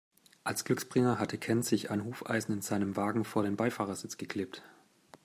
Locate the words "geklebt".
4.17-4.63